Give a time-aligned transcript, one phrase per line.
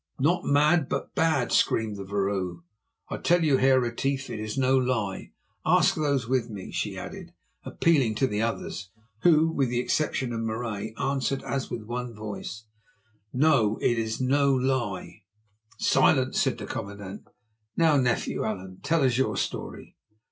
[0.17, 2.63] "Not mad, but bad," screamed the vrouw.
[3.09, 5.29] "I tell you, Heer Retief, it is no lie.
[5.63, 10.39] Ask those with me," she added, appealing to the others, who, with the exception of
[10.41, 12.63] Marais, answered as with one voice:
[13.31, 15.21] "No; it is no lie."
[15.77, 17.27] "Silence!" said the commandant.
[17.77, 19.97] "Now, nephew Allan, tell us your story."